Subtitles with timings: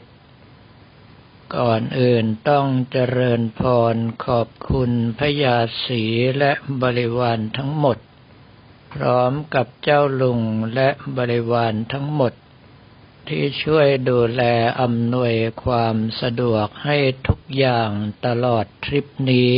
[1.55, 3.61] ก่อนอื่นต้องเจริญพ
[3.93, 6.03] รขอบคุณพญาศี
[6.39, 6.51] และ
[6.83, 7.97] บริวารทั้งหมด
[8.93, 10.39] พร้อมกับเจ้าลุง
[10.75, 12.33] และบริวารทั้งหมด
[13.33, 14.43] ที่ช่วยดูแล
[14.81, 17.89] อำนวยความสะดวกให้ทุกอย่าง
[18.25, 19.53] ตลอดทริปนี้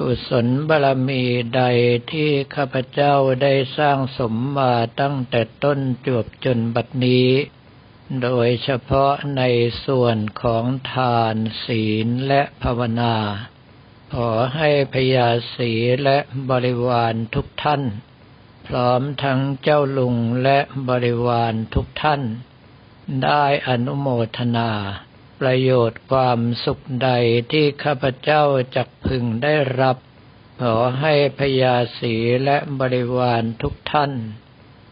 [0.00, 1.24] กุศลบารมี
[1.56, 1.62] ใด
[2.12, 7.28] ที่ข้าพเจ้าได้สร้างสมมาตั้งแต่ต้นจวบจนบัดนี้
[8.22, 9.42] โดยเฉพาะใน
[9.86, 13.14] ส่วนของทานศีลและภาวนา
[14.14, 15.72] ขอให้พยาศี
[16.04, 16.18] และ
[16.50, 17.82] บริวารทุกท่าน
[18.66, 22.22] พร้อมทั้งเจ้าลุงและบริวารทุกท่าน
[23.24, 24.06] ได้อนุโม
[24.38, 24.70] ทนา
[25.40, 27.10] ประโยชน์ความสุขใด
[27.52, 28.42] ที่ข้าพเจ้า
[28.76, 29.96] จักพึงได้รับ
[30.62, 34.12] ขอให้พยาศีและบริวารทุกท่าน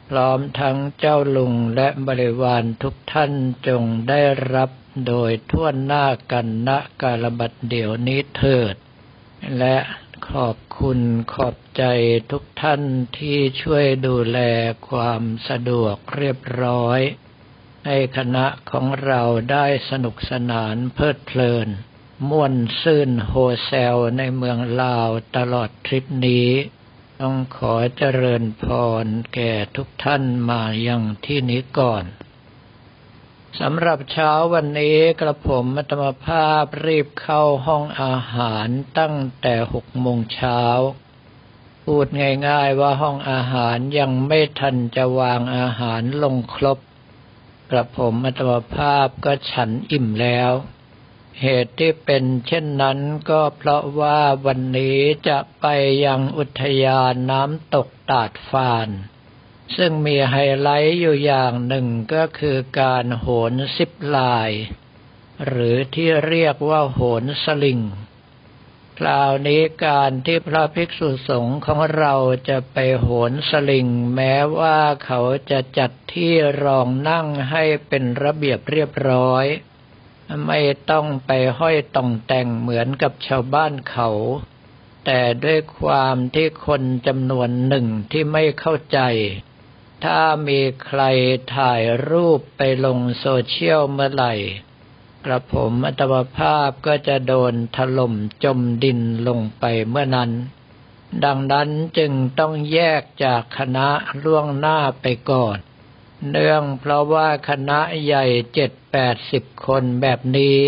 [0.08, 3.32] พร้อมทั้งเจ้าลุงและบริวารทุกท่าน
[3.68, 4.20] จงได้
[4.54, 4.70] รับ
[5.06, 6.70] โดยทั่วหน้ากันณ
[7.02, 8.74] กาลบัดเดี๋ยวนี้เถิด
[9.58, 9.76] และ
[10.30, 11.00] ขอบคุณ
[11.34, 11.84] ขอบใจ
[12.30, 12.82] ทุกท่าน
[13.18, 14.38] ที่ช่วยดูแล
[14.88, 17.00] ความสะดวกเรียบร้อย
[17.86, 21.68] ให้คณะของเราได้สนุกสนานเพลิดเพลิน
[22.28, 26.48] ม่วนซื่นโฮเซลในเมืองลาวตลอดทริปนี้
[27.20, 28.64] ต้องขอเจริญพ
[29.04, 32.04] รแก่ทุกท่านมาอยังที่นี้ก่อน
[33.60, 38.66] สำหรับเช้าวันนี้กระผมมัตมภาพรีบเข้าห้องอาหาร
[38.98, 40.62] ตั้งแต่หกโมงเช้า
[41.84, 42.06] พูด
[42.48, 46.78] ง่ายๆว่าห้องอาหารยังไม่ทันจะวางอาหารลงครบ
[47.70, 50.52] กระผมอัตมภาพก็ฉันอิ่มแล้ว
[51.40, 52.98] เหตุที่เป็นเช่นนั้น
[53.30, 55.66] ก็เพราะว่าวันนี้จะไป
[56.04, 58.88] ยังอุทยานน้ำตกตาดฟาน
[59.76, 64.50] ซึ่งมีไฮไลท์อยู่อย่างหนึ่งก็คือการโหนสิบลาย
[65.46, 67.80] หรือที่เรียกว่าโหนสลิง
[69.02, 72.14] คราวนี้การที่พระภิกษุสงฆ์ของเรา
[72.48, 76.32] จะไปโหนสลิงแม้ว่าเขาจะจัดที่
[76.64, 79.44] รองนั่งให้เป็นระเบียบเรียบร้อย
[80.46, 84.10] ไม่ต้องไปห้อยต่องแต่งเหมือนกับชาวบ้านเขา
[85.06, 89.00] แต่ด้วยความที่คนจำนวนหนึ่งที่ไม่เข้าใจ
[90.04, 91.02] ถ้ามีใคร
[91.56, 94.34] ถ่ายรูปไปลงโซเชียลเมื่อไหร่
[95.24, 98.14] กระผมอัตวภาพก็จะโดนถล่ม
[98.44, 100.30] จมดินลงไปเมื่อนั้น
[101.24, 103.88] ดังนั้นจึงต้องแยกจากคณะ
[104.24, 105.56] ล่วงหน้าไปก่อน
[106.30, 110.58] เนื่องเพราะว่าคณะใหญ่เจ็ดแปดสิบคนแบบนี้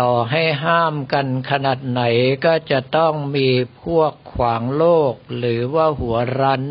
[0.00, 2.02] ต่อให้ห้ามกันขนาดไหน
[2.44, 3.48] ก็จะต้องมี
[3.82, 6.62] พวกขวางโลกหรือว่าหัวรั้น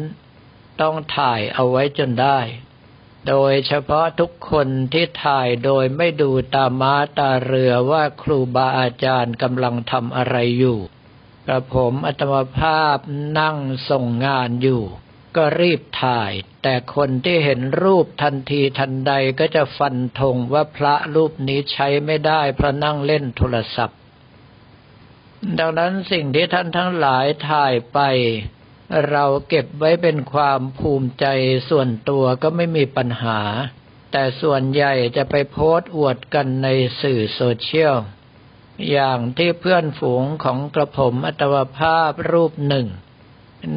[0.82, 2.40] ต้องถ่ายเอาไว้จนได้
[3.28, 10.80] โดยเฉพาะทุกคนที่ถ่ายโดยไม่ดูตาม้าตาเรือว่าครูบาอาจารย์กำลังทำอะไรอยู่
[11.48, 12.98] กระผมอัตมภาพ
[13.40, 13.58] นั่ง
[13.90, 14.84] ส่งงานอยู่
[15.36, 16.32] ก็รีบถ่าย
[16.64, 23.98] แต่คนที่เห็นรูปทันทีทันใดก็จะฟันธงว่าพระรูปนี้ใช้ไม่ได้เพราะนั่งเล่นโทรศัพท์
[25.60, 28.00] ดังนั้นสิ่งที่ท่านทั้งหลายถ่ายไป
[29.10, 31.26] เราเก็บไว้เป็นความภูมิใจ
[31.70, 33.40] ส่วนตัวก็ไม่มีปัญหา
[34.12, 36.68] แต่ส่วนใหญ่จะไปโพสต์อวดกันใน
[37.02, 37.98] สื่อโซเชียล
[38.90, 42.88] อย่างที่เพื่อนฝูงของกระผมอัตวภาพรูปหนึ่ง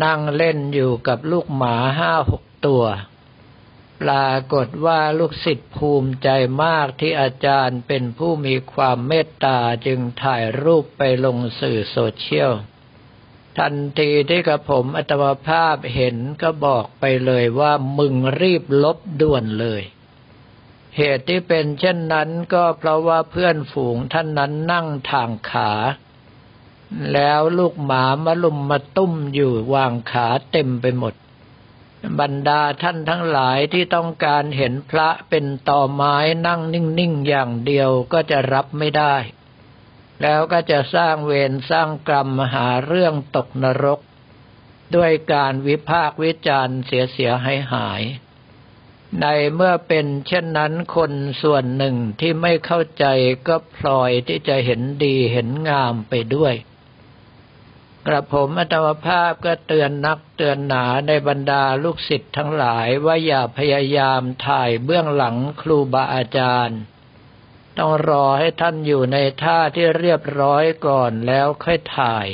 [0.04, 2.84] นั่งเล่นอยู่กับลูกหมาห้าหกตัว
[4.02, 6.28] ปรากฏว่าลูกศิษย์ภูมิใจ
[6.64, 12.52] มากที่อาจารย์เป็นผู้มีความเมตตาจึงถ่ายรูปไปลงสื่อโซเชียล
[13.58, 19.82] ทันทีที่กระผมอัตมภาพเห็นก็บอกไปเลยว่ามึงรีบลบด่วนเลย
[20.96, 25.72] เหตุที่เป็นเช่นนั้นก็เพราะว่าเพื่อนฝูงท่านนั้นนั่งทางขา
[27.12, 31.14] แล้วลูกหมามาลุมมาตุ้มอยู่วางขาเต็มไปหมด
[32.20, 36.16] บรรดาท่านทั้งหลายที่ต้องการเห็นพระเป็นต่อไม้
[36.46, 39.14] นั่งนิ่งๆอย่างเดียวก็จะรับไม่ได้
[40.22, 44.00] แล้วก็จะสร้างเวรสร้างกรรมหาเรื่องตกนรก
[44.96, 48.02] ด้วยการวิพากวิจารเสียเสียหายหาย
[49.20, 53.04] ในเมื่อเป็นเช่นนั้นคนส่วนหนึ่งที่ไม่เข้าใจ
[53.48, 56.54] ก็พลอยที่จะเห็นดีเห็นงามไปด้วย
[58.06, 66.80] กระผมอัตมภาพก็เตือนนักเตือนหนาในบรรดาลูกศิษย์ทั้งหลายว่าอย่าพยายามถ่ายเบื้องหลังครูบาอาจารย์
[67.78, 72.26] ต้องรอให้ท่านอยู่ในท่าที่เรียบร้อยก่อนแล้วค่อยถ่าย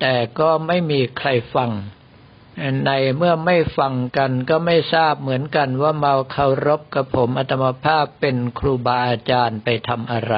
[0.00, 1.70] แต่ก็ไม่มีใครฟัง
[2.86, 10.36] ในเมื่อไม่ฟังกันก็ไม่ทราบเหมือนกันว่าเมาเคารพกับผมอัตมภาพเป็นครูบาอาจารย์ไปทำอะไร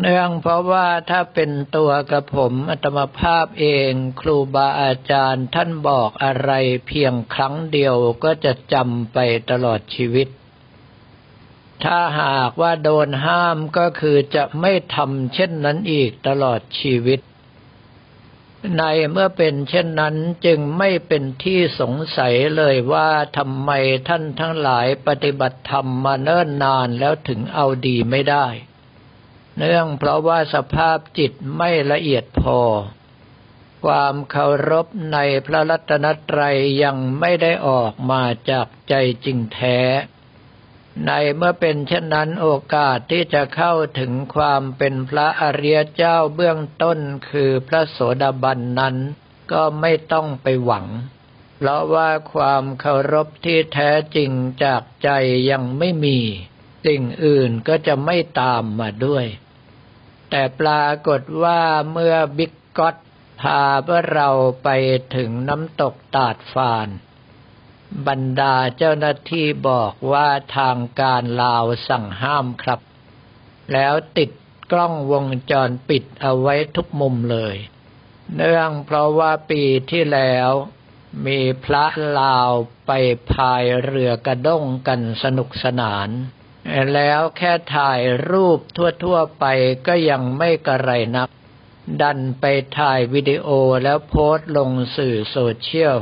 [0.00, 6.52] เนื่องเพราะว่าถ้าเป็นตัวกับผมอัตมภาพเองครูบาอาจารย์ท่านบอกอะไร
[6.86, 9.18] เพียงครั้งเดียวก็จะจำไป
[9.50, 10.28] ตลอดชีวิต
[11.84, 17.20] ถ้าหากว่าโดนห้ามก็คือจะไม่ทำเช่นนั้นอีกตลอดชีวิต
[18.78, 20.16] ในเมื่อเป็นเช่นนั้น
[20.46, 23.70] จึงไม่เป็นที่สงสัยเลยว่าทำไม
[24.08, 28.46] ท่านทั้งหลายปฏิบัติธรรมมาเนิ่นนานแล้วถึงเอาดีไม่ได้
[29.56, 32.60] เนื่องเพราะว่าสภาพจิตไม่ละเอียดพอ
[33.84, 38.94] ความเคารพในพระรัตนตรัยยังไม่ได้ออกมาจากใจ
[39.24, 39.78] จริงแท้
[41.06, 46.98] ในเมื่อเป็นเช่นนั้นโอกาสที่จะเข้าถึงความเป็นพระอริยเจ้าเบื้องต้น
[47.30, 48.96] คือพระโสดาบันนั้น
[49.52, 50.86] ก็ไม่ต้องไปหวัง
[51.56, 54.30] เพราะว่าความเคารพที่แท้จริง
[54.64, 55.10] จากใจ
[55.50, 56.18] ยังไม่มี
[56.86, 59.26] สิ่งอื่นก็จะไม่ตามมาด้วย
[60.30, 61.60] แต่ปรากฏว่า
[61.92, 62.96] เมื่อบิ๊กก็ต
[63.40, 64.28] พาพวกเรา
[64.64, 64.68] ไป
[65.16, 66.88] ถึงน้ำตกตาดฟาน
[68.08, 72.80] บรรดาเจ้าหน้าที่บอกว่าทางการลาวสั่งห้ามครับ
[73.72, 74.30] แล้วติด
[74.72, 77.56] กล้องวงจรปิดเอาไว้ทุกมุมเลย
[78.36, 80.50] เนื่องเพราะว่าปีที่แล้ว
[81.26, 81.84] มีพระ
[82.20, 82.50] ลาว
[82.86, 82.90] ไป
[83.32, 86.08] พายเรือกระด้งกันสนุกสนาน
[86.94, 88.00] แล้วแค่ถ่าย
[88.30, 89.44] รูปทั่วๆไป
[89.86, 91.28] ก็ยังไม่กระไรนัก
[92.02, 92.44] ดันไป
[92.78, 93.48] ถ่ายวิดีโอ
[93.84, 95.96] แล้วโพสต์ลงสื่อโซเชียล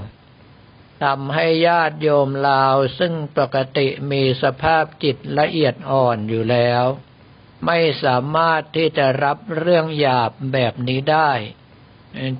[1.04, 6.84] ทำให้ญาติโยมลาวซึ่งปกติมีสภาพจิตละเอียดอ่อนอยู่แล้ว
[7.66, 11.30] ไม่สามารถที่จะรับเรื่องหยาบแบบนี้ได้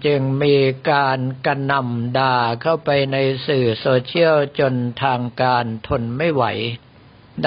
[0.06, 0.56] จึงมี
[0.90, 3.16] การกระนำด่าเข้าไปใน
[3.46, 6.44] สื่อโซเชียลจนทางการทนไม่ไหว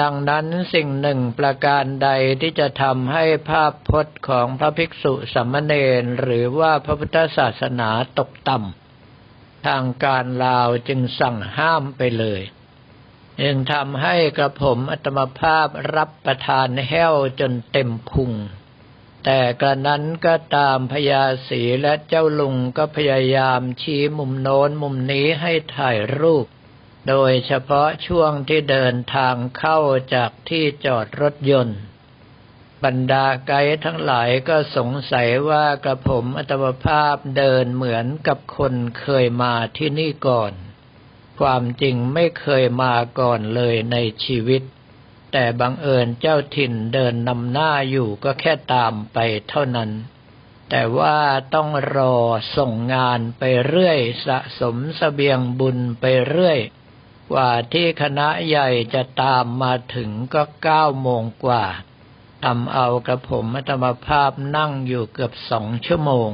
[0.00, 2.08] ดังนั้นสิ่งหนึ่งประการใด
[2.40, 7.88] ที่จะทำให้ภาพพจน์ของพระภิกษุสัมมเนรหรือว่าพระพุทธศาสนา
[8.18, 8.81] ตกต่ำ
[9.66, 12.42] ทางการลาวจึงสั่งห้ามไปเลย
[13.44, 15.66] ยังทำให้กระผมอัตมภาพ
[15.96, 18.32] รับประทานแห้วจนเต็มพุง
[19.24, 26.46] แต่กระนั้นก็ตามพญาสีและเจ้าลุงก็พยายามชี้มุมโน้นมุมนี้ให้ถ่ายรูป
[27.08, 29.78] โดยเฉพาะช่วงที่เดินทางเข้า
[30.14, 31.78] จากที่จอดรถยนต์
[32.84, 40.52] บรรดาไกด์ทั้งหลายก็สงสัยว่ากระผมอัตมภาพเดินเหมือนกับคนเคยมาที่นี่ก่อน
[41.40, 44.62] ความจริงไม่เคยมาก่อนเลยในชีวิต
[45.32, 49.18] แต่บังเอิญเจ้าถิ่นเดินนำหน้าอยู่ก็แค่ตามไป
[49.48, 49.90] เท่านั้น
[50.70, 51.18] แต่ว่า
[51.54, 52.16] ต้องรอ
[52.56, 56.60] ส่งงานไปเรื่อยสะสมสเสบียงบุญไปเรื่อย
[57.32, 61.64] กว่าที่คณะใหญ่จะตามมาถึงก็เก้าโมงกว่า
[62.44, 66.30] ทำเอากระผมมัตมภาพนั่งอยู่เกือบสองชั่วโมง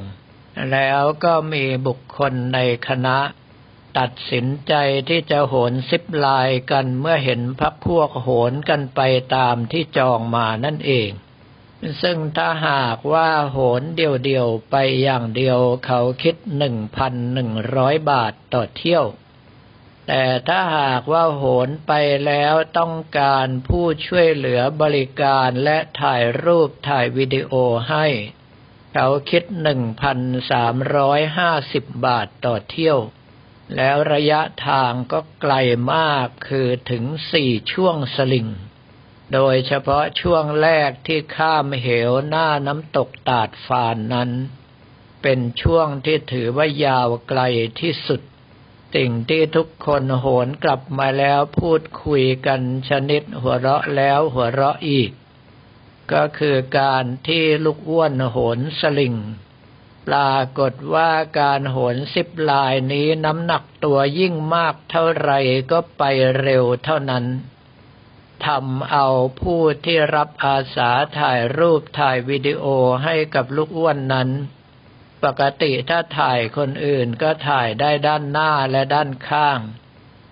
[0.73, 2.59] แล้วก็มีบุคคลใน
[2.89, 3.19] คณะ
[3.99, 4.75] ตัดสินใจ
[5.09, 9.01] ที่จะโหนซิปลายกันเมื่อเห็นพักพวกโหนกันไป
[9.37, 11.11] ตามที่จองมานั่นเอง
[12.03, 19.05] ซึ่งถ้าหากว่าโหนเดียวๆไปอย่างเดียวเขาคิดหนึ่งพันหนึ่งร้อยบาทต่อเที่ยว
[20.11, 21.93] แต่ถ้าหากว่าโหนไป
[22.27, 27.53] แล้วต้องการผู้ช่วยเหลือบริการและถ่ายรูปถ่ายวิดีโอ
[27.91, 28.07] ให้
[28.95, 30.19] เขาคิดหนึ่งพัน
[30.51, 32.99] สามร้อยห้าสิบบาทต่อเที่ยว
[33.77, 35.55] แล้วระยะทางก็ไกล
[35.95, 38.49] มากคือถึงสี่ช่วงสลิง
[39.33, 44.31] โดยเฉพาะช่วงแรกที่ข้ามเหวหน้าน้ำตกตาดฟานนั้น
[45.23, 47.41] เป็นช่วงที่ถือว่ายาวไกล
[47.81, 48.23] ที่สุด
[48.95, 55.11] สิ่งที่ทุกคนโหนกลับมาแล้วพูดคุยกันชนิดหัวเราะแล้วหัวเราะอีก
[56.13, 59.15] ก็คือการที่ลูกอ้วนโหนสลิง
[60.09, 65.33] ปรากฏว่าการโหนสิบลายนี้น้ำหนักตัวยิ่งมากเท่าไร
[65.71, 66.03] ก็ไป
[66.41, 67.25] เร็วเท่านั้น
[68.47, 69.07] ทำเอา
[69.41, 72.65] ผู้ที่รับอาสาถ่ายรูปถ่ายวิดีโอ
[73.05, 74.29] ให้กับลูกอ้วนนั้น
[75.25, 79.61] ปกติถ้าถ่ายคนอื่นก็ถ่ายได้ด้านหน้าและด้านข้าง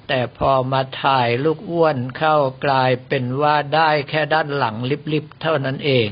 [0.09, 4.77] แต่พอมาถ่ายลูกอ้วนเข้ากลายเป็นว่าได้แค่ด้านหลัง
[5.13, 6.09] ลิบๆเท่านั้นเอง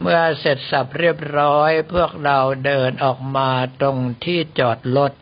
[0.00, 3.50] เมื่อเสร็จสับเรียบร้อยพวกเราเดินออกมา
[3.80, 5.12] ตรงที่จอดรถ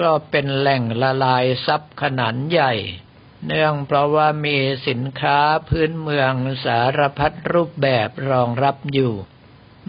[0.00, 2.72] ก็เป็นแหล่งละลายซับขนาดใหญ่
[3.46, 4.56] เนื่องเพราะว่ามี
[4.88, 5.38] สินค้า
[5.68, 6.32] พื้นเมือง
[6.64, 9.14] สารพัดรูปแบบรองรับอยู่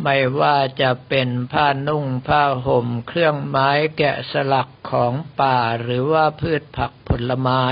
[0.04, 7.64] ไม่ว่าจะเป็นผ้านุ่งผ้าห่ม เครื่องไม้แกะสลักของป่าหรือว่าพืชผักผลไม้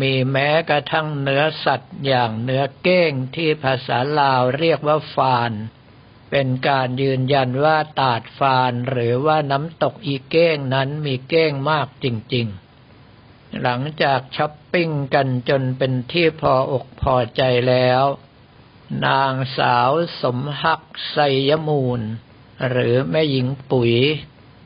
[0.00, 5.52] มีแม้กระทั่งเนื้อสัตว์อย่างเนื้อเก้งที่ภาษาลาวเรียกว่าฟาน
[6.30, 12.46] เป็นการยืนยันว่าตาดฟานหรือว่าน้ำตกอีเก้งนั้นมีเก้งมากจริง
[13.02, 18.04] ๆหลังจากช้อปปิ้งกันจนเป็นที่พออกพอใจแล้ว
[19.06, 19.90] นางสาว
[20.22, 21.16] สมฮักไซ
[21.48, 22.00] ยมูล
[22.68, 23.94] หรือแม่หญิงปุ๋ย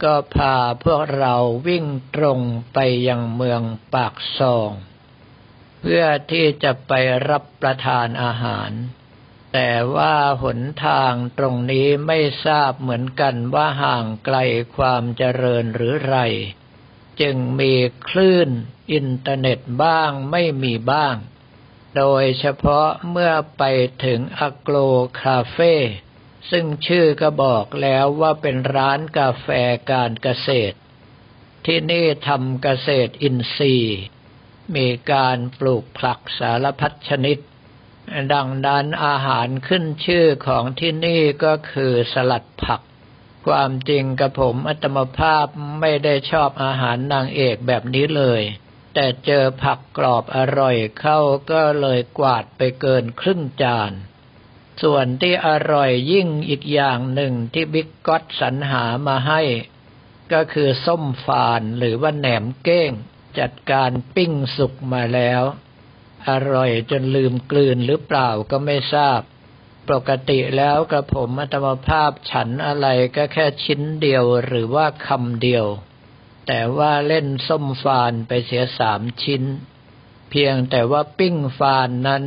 [0.02, 1.34] ก็พาพวกเรา
[1.66, 2.40] วิ่งตรง
[2.72, 3.62] ไปยังเมือง
[3.94, 4.72] ปากซอง
[5.80, 6.92] เพื่อที่จะไป
[7.28, 8.70] รับประทานอาหาร
[9.52, 14.36] แต่ว่าหนทางตรงนี้ไม่ทราบเหมือนกันว่าห่างไกล
[14.76, 16.18] ความเจริญหรือไร
[17.20, 17.72] จึงมี
[18.08, 18.50] คลื่น
[18.92, 21.14] อินเทอร์เน็ตบ้างไม่มีบ้าง
[21.96, 23.62] โดยเฉพาะเมื่อไป
[24.04, 24.76] ถึงอโกล
[25.22, 25.74] คาเฟ่
[26.50, 29.48] ซึ่งชื่อก็บอกแล้วว่าเป็นร้านกาแฟ
[29.90, 30.76] การเกษตร
[31.66, 34.00] ที่นี่ทำเกษตรอินทรีย์
[34.76, 37.38] มีการปลูกผักสารพัดชนิด
[38.34, 42.80] ดังนั้นอาหารขึ้นชื่อของที่นี่ก็คือสลัดผัก
[43.46, 45.46] ความจริงกับผมอัตมภาพ
[45.80, 48.42] ไม่ได้ชอบอาหารนางเอกแบบนี้เลย
[49.00, 51.18] แต่เจอผักกรอบอร่อยเข้า
[51.50, 53.92] ก็เลยกวาดไปเกินครึ่งจาน
[54.82, 59.42] ส่วนที่อร่อยยิ่งอีกอย่างหนึ่งที่บิ๊กก๊อตสรรหามาให้
[60.32, 62.90] ก็คือส้มฟานหรือว่าแหนมเก้ง
[63.38, 65.42] จัดการปิ้งสุกมาแล้ว
[66.28, 69.20] อร่อยจนลืมกลืนหรือเปล่าก็ไม่ทราบ
[69.90, 72.86] ปกติแล้วกระผมอัตมภาพฉันอะไร
[73.16, 75.66] ก็แค่ชิ้นเดียวหรือว่าคำเดียว
[76.48, 79.42] แต่ว่าเล่นส้มฟานไปเสียสามชิ้น
[80.30, 82.24] เพียงแต่ว่าปิ้งฟานนั้น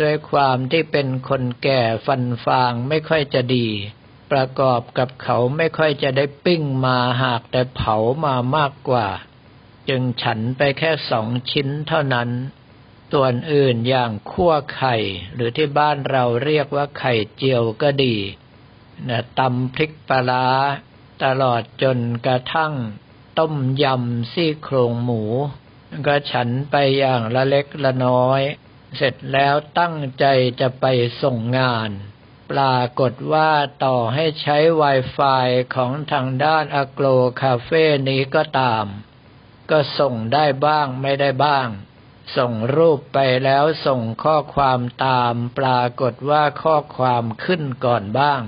[0.00, 3.68] ด้วยความที่เป็นคนแก่ฟันฟางไม่ค่อยจะดี
[4.32, 9.08] ประกอบกับเขาไม่ค่อยจะได้ปิ้งมาหากแต่เผามามากกว่า
[9.88, 12.30] จึงฉันไปแค่สองชิ้นเท่านั้น
[13.12, 14.96] ส่วนอื่นอย่างคั่วไข่
[15.34, 18.14] หรือที่บ้านเราเรียกว่าไข่เจียวก็ดี
[19.08, 20.46] นะตำพริกปลา
[21.24, 22.74] ตลอดจนกระทั่ง
[23.38, 25.22] ต้มยำซี่โครงหมู
[26.06, 28.42] ก็ฉันไปอย่างละเล็กละน้อย
[28.96, 30.24] เสร็จแล้วตั้งใจ
[30.60, 30.84] จะไป
[31.22, 31.90] ส่งงาน
[32.50, 33.50] ปรากฏว่า
[33.84, 37.06] ต่อให้ใช้ Wi-Fi ของทางด้านอโกล
[37.42, 38.84] คาเฟ่นี้ก็ตาม
[39.70, 41.68] ก็ส่งได้บ้างไม่ได้บ้าง
[42.36, 48.40] ส่งรูปไปแล้วส่งข้อความตาม ปรากฏว่าข้อความขึ้นก่อนบ้าง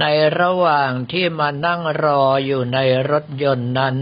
[0.00, 0.04] ใน
[0.40, 2.78] ระหว่างที่มานั่งรออยู่ใน
[3.10, 3.96] รถยนต์นั้น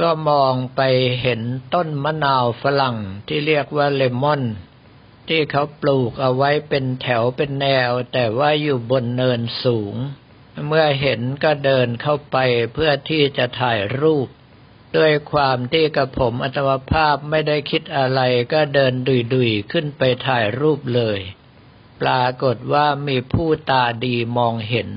[0.00, 0.80] ก็มองไป
[1.22, 1.40] เห็น
[1.74, 2.96] ต้นมะนาวฝรั่ง
[3.28, 4.42] ที่เรียกว่าเลมอน
[5.28, 9.94] ที่เขาปลูกเอาไว้เป็นแถวเป็นแนว แต่ว่าอยู่บนเนินสูง
[10.66, 12.36] เมื่อเห็นก็เดินเข้าไป
[12.72, 14.28] เพื่อที่จะถ่ายรูป
[14.96, 18.20] ด้วยความที่กับผมอัตวภาพไม่ได้คิดอะไร
[18.52, 18.92] ก็เดิน
[19.34, 21.20] ดุยๆขึ้นไปถ่ายรูปเลย
[22.02, 24.88] ปรากฏว่ามีผู้ตาดีมองเห็น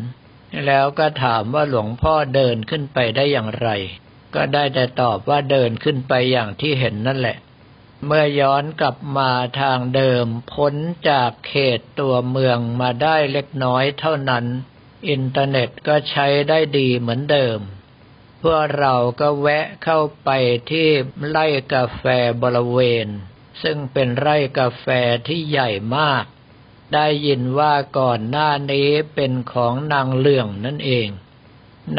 [0.66, 3.70] แล้วก็ถามว่าหลวงพ่อเดินขึ้นไปได้อย่างไร
[4.36, 7.38] ก็ได้แต่ตอบว่าเดินขึ้นไปอย่างที่เห็นนั่นแหละ
[8.06, 9.32] เมื่อย้อนกลับมา
[9.62, 10.74] ทางเดิมพ้น
[11.10, 14.46] จากเขตตัวเมืองมาได้เล็กน้อยเท่านั้น
[15.10, 17.60] อินเทอร์เน็ตก็ใช้ได้ดีเหมือนเดิม
[18.42, 20.30] พวกเราก็แวะเข้าไป
[20.72, 20.88] ที่
[21.30, 22.04] ไร่กาแฟ
[22.42, 23.08] บริเวณ
[23.64, 24.86] ซึ่งเป็นไร่กาแฟ
[25.28, 26.26] ที่ใหญ่มาก
[26.94, 31.08] ได้ยินว่าก่อนหน้านี้เป็นของนางเลื่องนั่นเอง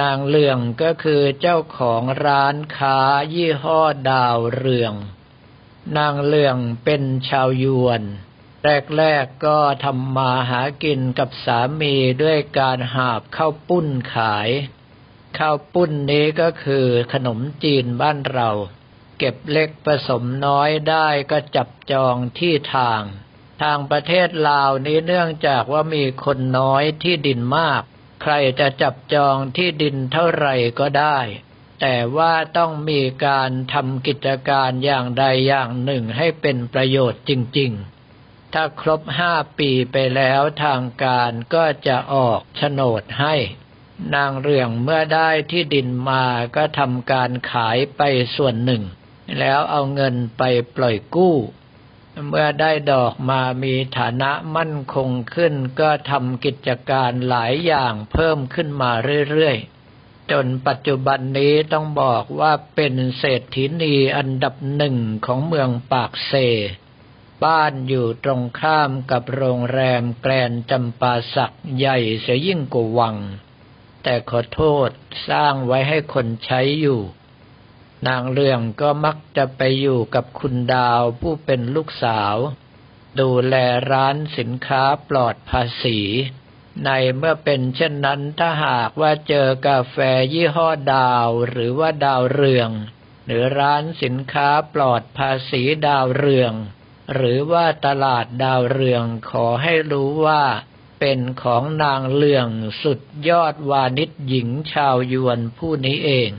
[0.01, 2.99] นางเลื่องก็คือเจ้าของร้านค้า
[3.35, 4.95] ยี่ห้อดาวเรือง
[5.97, 8.03] นางเลื่องเป็นชาวยวน
[8.99, 14.49] แรกๆก็ทำมาหากินกับสามีด้วยการหาบข้าวปุ้นขาย
[15.39, 18.51] ข้าวปุ้นนี้ก็คือขนมจีนบ้านเรา
[19.19, 23.03] เก็บเล็กผสมน้อยได้ก็จับจองที่ทาง
[23.63, 27.83] ทางประเทศลาวนี้เนื่องจากว่ามีคนน้อยที่ดินมาก
[28.23, 31.19] ใครจะจับจองที่ดินเท่าไหร่ก็ได้
[31.81, 37.73] แต่ว่าต้องมีการทำกิจการอย่างใดอย่างหนึ่งให้เป็นประโยชน์จริง
[38.13, 43.35] ๆ ถ้าครบห้าปีไปแล้วทางการก็จะออกโฉนดให้
[44.15, 46.25] นางเรื่องเมื่อได้ที่ดินมา
[46.57, 48.03] ก็ทำการขายไป
[48.37, 48.83] ส่วนหนึ่ง
[49.39, 50.43] แล้วเอาเงินไป
[50.77, 51.37] ปล่อยกู้
[52.25, 58.93] เมื่อได้ดอกมามีฐานะมั่นคงขึ้น ก็ทำกิจการหลายอย่างเพิ่มขึ้นมา
[59.31, 64.97] เรื่อยๆ จนปัจจุบันนี้ต้องบอกว่าเป็นเศรษฐินีอันดับหนึ่ง
[65.27, 66.33] ของเมืองปากเซ
[67.45, 73.17] บ้านอยู่ตรงข้ามกับโรงแรมแกรนจำปาสักใหญ่เสียยิ่งกว่าวัง
[74.03, 74.91] แต่ขอโทษ
[75.29, 77.01] สร้างไว้ให้คนใช้อยู่
[78.07, 82.37] นางเรื่องก็มักจะไปอยู่กับคุณดาวผู้เป็นลูกสาว
[83.21, 83.55] ดูแล
[83.93, 85.99] ร้านสินค้าปลอดภาษี
[86.85, 89.97] ในเมื่อเป็นเช่นนั้นถ้าหากว่าเจอกาแฟ
[90.33, 92.71] ยี่ห้อดาวหรือว่าดาวเรือง
[93.27, 96.53] หรือร้านสินค้าปลอดภาษีดาวเรือง
[97.15, 100.45] หรือว่าตลาดดาวเรืองขอให้รู้ว่า
[101.01, 102.47] เป็นของนางเลือง
[102.83, 106.31] สุดยอดวานิชหญิงชาวยวนผู้นี้เอง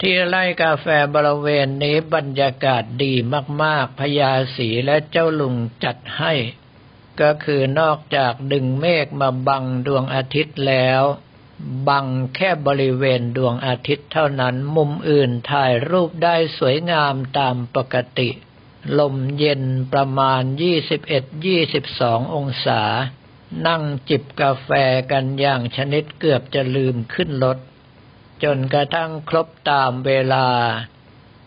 [0.00, 3.14] ที่ไร่กาแฟบริเวณนี้บรรยากาศดี
[3.62, 5.54] มากๆพญาสีและเจ้าลุง
[5.84, 6.34] จัดให้
[7.20, 11.02] ก็คือนอกจากดึงเมฆมาบังดวงอาทิตย์แล้ว
[11.88, 18.28] บังแค่บริเวณดวงอาทิตย์เท่านั้นมุมอื่นถ่ายรูปได้สวยงามตามปกติ
[18.98, 20.42] ลมเย็นประมาณ
[21.58, 22.82] 21-22 องศา
[23.66, 24.70] นั่งจิบกาแฟ
[25.10, 27.58] กันอย่างชนิดเกือบจะลืมขึ้นรถ
[28.44, 30.48] จนกระทั่งครบตามเวลา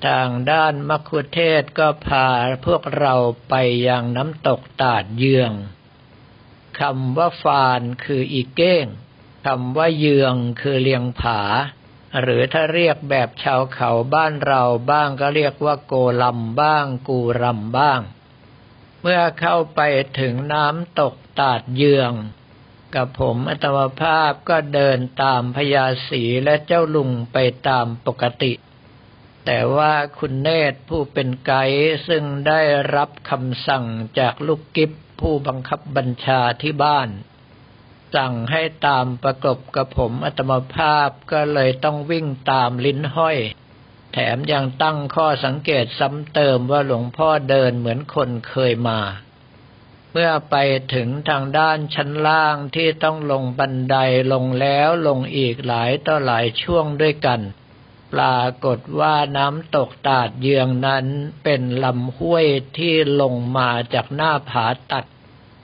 [0.07, 2.27] ทางด้านมัคคุเทศก็พา
[2.65, 3.15] พวกเรา
[3.49, 3.55] ไป
[3.87, 5.51] ยังน้ำตกตาดเยือง
[6.79, 8.85] คำว่าฟานคืออีเก้ง
[9.45, 11.41] คำว่าเยืองคือเลียงผา
[12.21, 17.99] หรือถ้าเรียกแบบชาวเขาบ้านเราบ้างก็เรียกว่าโกลำบ้าง กูรำบ้าง
[19.01, 19.81] เมื่อเข้าไป
[20.19, 22.11] ถึงน้ำตกตาดเยือง
[22.95, 28.53] กับผมอัตมภาพก็เดินตามพญาสีและเจ้าลุงไปตามปกติ
[29.45, 32.61] แต่ว่าคุณเนตรผู้เป็นไกด์ซึ่งได้
[32.95, 33.85] รับคำสั่ง
[34.19, 37.09] จากลูกกิฟผู้บังคับบัญชาที่บ้าน
[38.15, 43.37] สั่งให้ตามประกบกับผมอัตมภาพก็เลยต้องวิ่งตามลิ้นห้อย
[44.13, 48.99] แถมยังตั้งข้อสังเกตซ้ำเติมว่าหลวงพ่อเดินเหมือนคนเคยมา
[50.15, 50.55] เมื่อไป
[50.93, 53.95] ถึงทางด้านชั้นล่างที่ต้องลงบันได
[54.33, 57.41] ลงแล้วลงอีกหลายต่อหลายช่วงด้วยกัน
[58.13, 61.05] ปรากฏว่าน้ำตกตาดเยืองนั้น
[61.43, 65.05] เป็นลำห้วยที่ลงมาจากหน้าผาตัด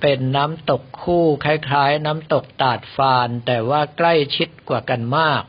[0.01, 5.43] เป็นน้ำตกคู่คล้ายๆ น้ำตกตาดฟาน แต่ว่าใกล้ชิดกว่ากันมาก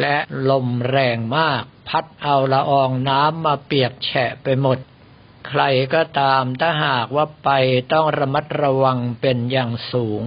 [0.00, 0.16] และ
[0.50, 4.78] ลมแรงมาก พัดเอาละอองน้ำมาเปียกแฉะไปหมด
[5.48, 5.62] ใคร
[5.94, 7.50] ก็ตามถ้าหากว่าไป
[7.92, 10.22] ต้องระมัดระวังเป็นอย่างสูง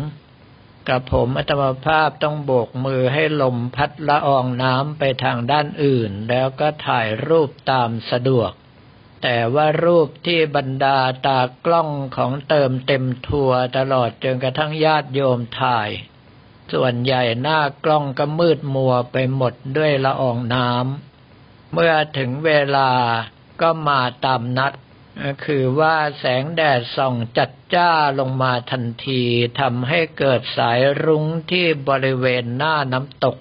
[0.88, 8.52] กับผมอัตมภาพต้องโบกมือให้ลมพัดละอองน้ำไปทางด้านอื่น แล้วก็ถ่ายรูปตามสะดวก
[9.24, 15.90] แต่ว่ารูปที่บรรดาตากล้องของเติมเต็มทัวตลอดจนกระทั่งญาติโยมถ่าย
[16.74, 22.92] ส่วนใหญ่หน้ากล้องก็มืดมัวไปหมดด้วยละอองน้ำเมื่อถึงเวลา
[23.62, 24.74] ก็มาตามนัด
[25.46, 29.24] คือว่าแสงแดดส่องจัดจ้าลงมาทันที
[29.60, 33.38] ทำให้เกิดสายรุ้งที่บริเวณหน้าน้ำตก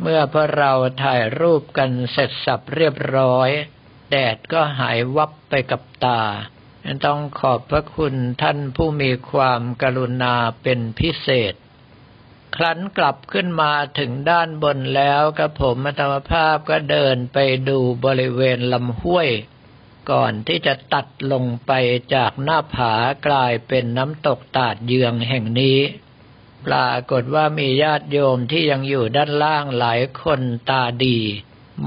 [0.00, 3.50] เมื่อพวกเราถ่ายรูปกันเสร็จสับเรียบร้อย
[4.10, 6.22] แดดก็หายวับไปกับตา
[7.06, 11.54] ต้องขอบพระคุณท่านผู้มีความกรุณาเป็นพิเศษ
[12.56, 19.30] ครั้นกลับขึ้นมาถึงด้านบนแล้วกระผมอัตมภาพก็เดินไปดูบริเวณลำห้วย
[20.10, 21.72] ก่อนที่จะตัดลงไป
[22.14, 22.94] จากหน้าผา
[23.26, 25.78] กลายเป็นน้ำตกตาดเยืองแห่งนี้
[26.66, 30.40] ปรากฏว่ามีญาติโยมที่ยังอยู่ด้านล่างหลายคน
[30.70, 31.18] ตาดี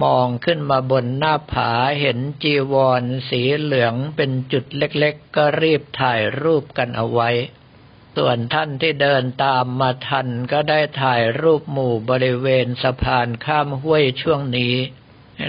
[0.03, 7.29] มองขึ้นมาบนหน้าผาเห็นจีวรสีเหลืองเป็นจุดเล็กๆ ก็รีบถ่ายรูปกันเอาไว้
[8.15, 14.75] ส่วนท่านที่เดินตามมาทันก็ได้ถ่ายรูปหมู่บริเวณสะพานข้ามห้วยช่วงนี้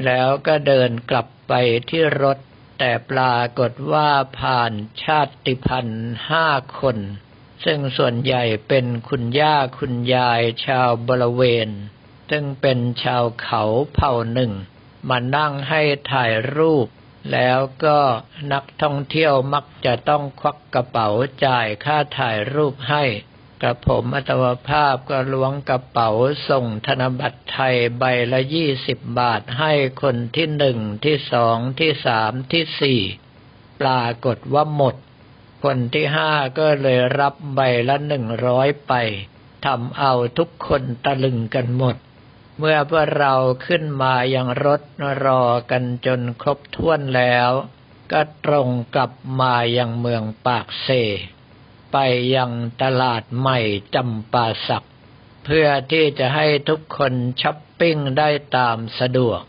[0.07, 1.53] แล้วก็เดินกลับไป
[1.91, 2.39] ที่รถ
[2.79, 4.73] แต่ปรากฏว่าผ่าน
[5.05, 6.47] ชาติพันธ์ห้า
[6.81, 6.99] คน
[7.65, 11.69] ซึ่งส่วนใหญ่เป็นคุณย่าคุณยายชาวบริเวณ
[12.31, 13.63] ซึ่งเป็นชาวเขา
[13.95, 14.53] เผ่าหนึ่ง
[15.09, 16.87] มานั่งให้ถ่ายรูป
[17.33, 17.99] แล้วก็
[18.53, 21.09] นักท่องเที่ยวมักจะต้องควักกระเป๋า
[21.47, 23.05] จ่ายค่าถ่ายรูปให้
[23.63, 26.11] กระผมอัตวภาพก็ล้วงกระเป๋า
[26.49, 33.01] ส่งธนบัตรไทยใบละยี่สิบบาทให้คนที่หนึ่งที่สองที่สามที่สี่
[33.81, 34.97] ปรากฏว่าหมด
[35.65, 38.93] คนที่ห้าก็เลยรับใบละหนึ่งร้อยไป
[39.67, 41.97] ทำเอาทุกคนตะลึงกันหมด
[42.59, 43.35] เมื่อพวกเรา
[43.67, 44.81] ขึ้นมายังรถ
[45.25, 47.51] รอกันจนครบถ้วนแล้ว
[48.13, 50.89] ก็ตรงกลับมายังเมืองปากเซ
[52.01, 53.59] ไปยังตลาดใหม่
[53.95, 54.87] จำปาสัก
[55.45, 59.41] เพื่อที่จะให้ทุกคนช้อปปิ้งได้ตามสะดวก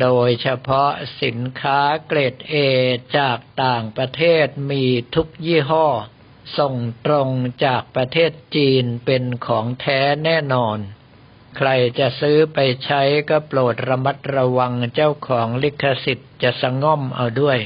[0.00, 0.90] โดยเฉพาะ
[1.22, 2.54] สินค้าเกรดเอ
[3.18, 5.86] จากต่างประเทศมีทุกยี่ห้อ
[6.58, 6.74] ส่ง
[7.06, 7.28] ตรง
[7.64, 10.78] จากประเทศจีนเป็นของแท้แน่นอน
[11.56, 17.60] ใครจะซื้อไปใช้ก็โปรดระมัดระวังเจ้าของลิขสิทธิ์จะสะง่อมเอาด้วย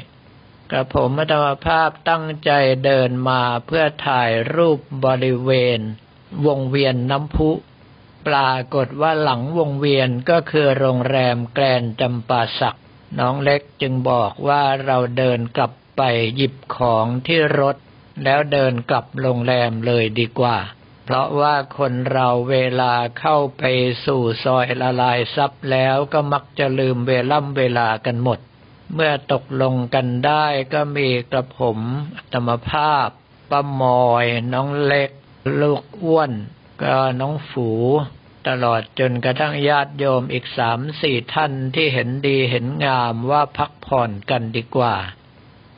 [0.70, 2.50] กระผมมัตมภาพตั้งใจ
[2.84, 5.80] เดินมาเพื่อถ่ายรูปบริเวณ
[6.46, 7.50] วงเวียนน้ำพุ
[8.26, 12.78] ปรากฏว่าหลังวงเวียนก็คือโรงแรมแกรนจำปาสัก
[13.18, 16.02] น้องเล็กจึงบอกว่าเราเดินกลับไป
[16.36, 17.76] หยิบของที่รถ
[18.24, 20.58] แล้วเดินกลับโรงแรมเลยดีกว่า
[21.04, 23.62] เพราะว่าคนเราเวลาเข้าไป
[24.06, 28.38] สู่ซอยละลายซับแล้วก็มักจะลืมเวล่ำเวลากันหมด
[28.92, 31.78] เมื่อตกลงกันได้ก็มีกระผม
[32.32, 33.08] ธรรมภาพ
[33.50, 35.10] ป้ามอย น้องเล็ก
[35.60, 36.32] ลูกอ้วน
[36.82, 37.70] ก็น้องฝู
[38.48, 44.96] ตลอดจนกระทั่งญาติโยมอีกสามสี่ท่านที่เห็นดีเห็นงามว่าพักผ่อนกันดีกว่า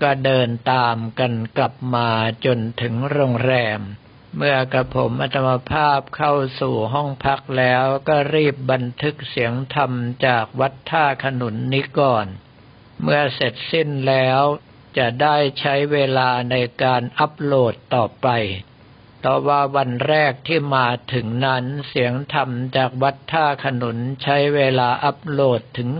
[0.03, 2.09] ก็เดินตามกันกลับมา
[2.45, 3.81] จนถึงโรงแรม
[4.37, 9.93] เมื่อกระผมอัตมภาพเข้าสู่ห้องพักแล้วก็รีบบันทึกเสียงธรรม
[10.27, 12.27] จากวัดท่าขนุนนี้ก่อน
[13.03, 14.41] เมื่อเสร็จสิ้นแล้ว
[14.99, 18.29] จะได้ใช้เวลาในการอัปโหลดต่อไป
[19.25, 25.91] ต่อว่าวันแรกที่มาถึงนั้นเสียงธรรมจากวัดท่าขนุนใช้เวลาอัปโหลดถึง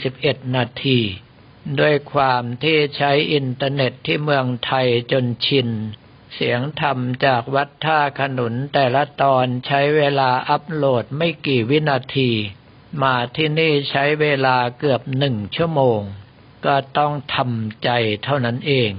[0.00, 1.00] 41 นาที
[1.80, 5.68] ด้วยความที่ใช้อินเทอร์เน็ตที่เมืองไทยจนชิน
[6.34, 12.30] เสียงธรรมจากวัดท่าขนุนแต่ละตอนใช้เวลาอัปโหลดไม่กี่วินาที
[13.02, 16.00] มาที่นี่ใช้เวลาเกือบหนึ่งชั่วโมง
[16.66, 17.90] ก็ต้องทำใจ
[18.24, 18.90] เท่านั้นเอง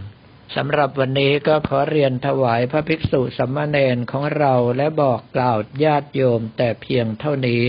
[0.55, 7.63] สำหรับวันนี้ก็ขอเรียนถวายพระภิกษุสัมมาเนนของเราและบอกกล่าวญาติโยมแต่เพียงเท่านี้